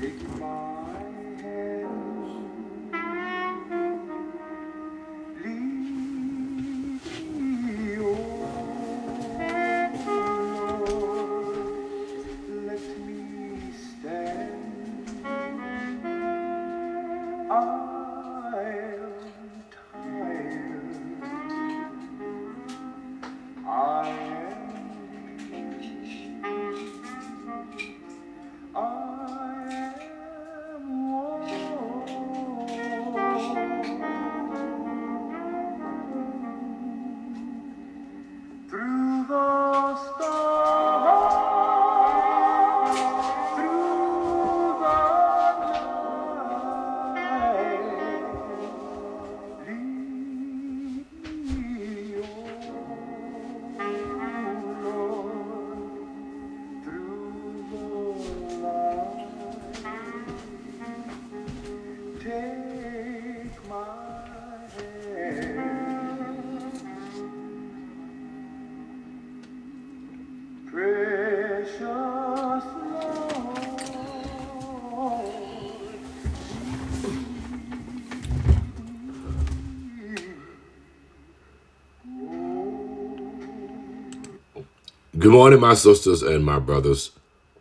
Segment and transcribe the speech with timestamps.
[0.00, 0.65] Take my
[85.18, 87.10] Good morning, my sisters and my brothers.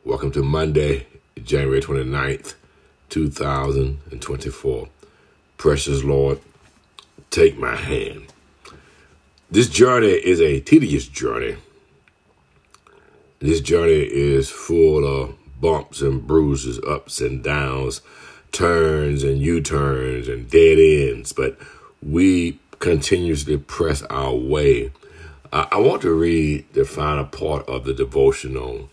[0.04, 1.08] Welcome to Monday,
[1.42, 2.56] January 29th,
[3.08, 4.90] 2024.
[5.56, 6.42] Precious Lord,
[7.30, 8.34] take my hand.
[9.50, 11.56] This journey is a tedious journey.
[13.40, 18.02] This journey is full of bumps and bruises, ups and downs,
[18.52, 21.58] turns and U turns and dead ends, but
[22.04, 24.92] we continuously press our way
[25.56, 28.90] I, want to read the final part of the devotional,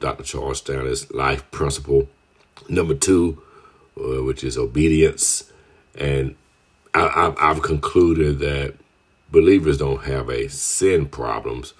[0.00, 0.24] Dr.
[0.24, 2.08] Charles Stanley's life principle.
[2.68, 3.40] Number two,
[3.96, 5.52] uh, which is obedience.
[5.94, 6.34] And
[6.92, 8.74] I, have concluded that
[9.30, 11.74] believers don't have a sin problems,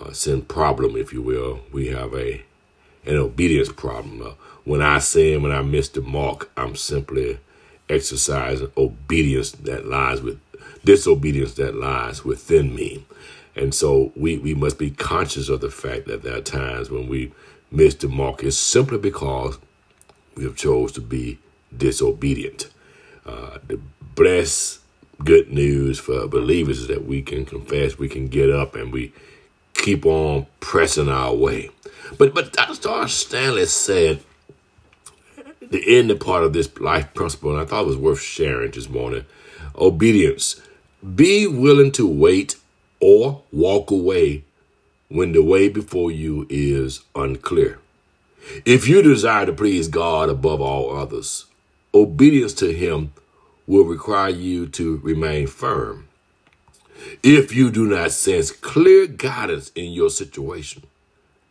[0.00, 1.60] a sin problem, if you will.
[1.72, 2.44] We have a
[3.06, 4.22] an obedience problem.
[4.22, 7.40] Uh, when I sin, when I miss the mark, I'm simply
[7.88, 10.38] exercising obedience that lies with
[10.84, 13.04] disobedience that lies within me.
[13.56, 17.08] And so we, we must be conscious of the fact that there are times when
[17.08, 17.32] we
[17.70, 18.42] miss the mark.
[18.42, 19.58] It's simply because
[20.36, 21.38] we have chose to be
[21.76, 22.70] disobedient.
[23.26, 23.80] Uh, the
[24.14, 24.80] blessed
[25.24, 29.12] good news for believers is that we can confess, we can get up, and we
[29.74, 31.70] keep on pressing our way.
[32.18, 33.08] But but Dr.
[33.08, 34.20] Stanley said
[35.70, 38.72] the end of part of this life principle, and I thought it was worth sharing
[38.72, 39.24] this morning.
[39.76, 40.60] Obedience
[41.14, 42.56] be willing to wait
[43.00, 44.44] or walk away
[45.08, 47.78] when the way before you is unclear.
[48.64, 51.46] If you desire to please God above all others,
[51.94, 53.12] obedience to Him
[53.66, 56.08] will require you to remain firm.
[57.22, 60.84] If you do not sense clear guidance in your situation,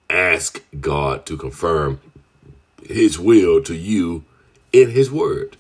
[0.10, 2.00] ask God to confirm
[2.86, 4.24] His will to you
[4.72, 5.58] in His Word.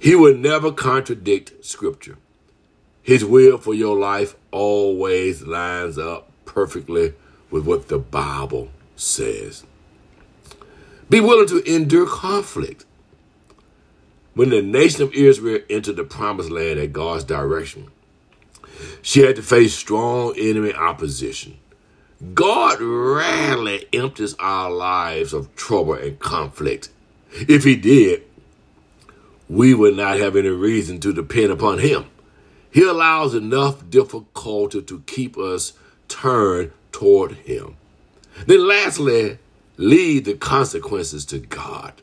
[0.00, 2.16] He will never contradict Scripture.
[3.02, 7.12] His will for your life always lines up perfectly
[7.50, 9.64] with what the Bible says.
[11.10, 12.86] Be willing to endure conflict.
[14.32, 17.88] When the nation of Israel entered the promised land at God's direction,
[19.02, 21.58] she had to face strong enemy opposition.
[22.32, 26.88] God rarely empties our lives of trouble and conflict.
[27.32, 28.22] If He did,
[29.50, 32.04] we would not have any reason to depend upon Him.
[32.70, 35.72] He allows enough difficulty to keep us
[36.06, 37.76] turned toward Him.
[38.46, 39.38] Then, lastly,
[39.76, 41.94] leave the consequences to God.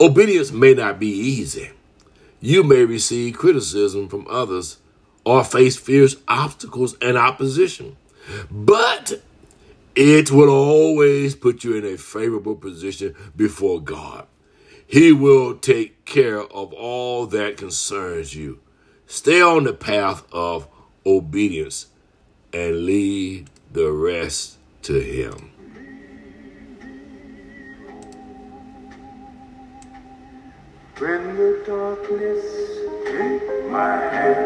[0.00, 1.70] Obedience may not be easy.
[2.40, 4.78] You may receive criticism from others
[5.22, 7.96] or face fierce obstacles and opposition.
[8.50, 9.20] But
[9.94, 14.26] it will always put you in a favorable position before God.
[14.86, 18.60] He will take care of all that concerns you.
[19.06, 20.68] Stay on the path of
[21.04, 21.86] obedience
[22.52, 25.50] and leave the rest to Him.
[30.98, 32.66] When the darkness
[33.70, 34.36] my hand,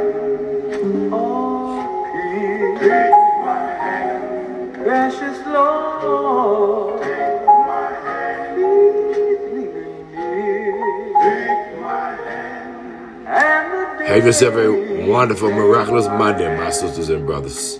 [14.11, 17.79] Have yourself a wonderful, miraculous Monday, my sisters and brothers.